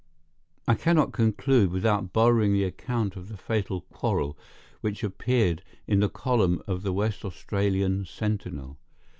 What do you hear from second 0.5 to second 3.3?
I cannot conclude without borrowing the account of